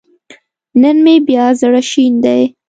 نن 0.81 0.97
مې 1.05 1.15
بيا 1.27 1.45
زړه 1.61 1.81
شين 1.89 2.13
دی 2.25 2.41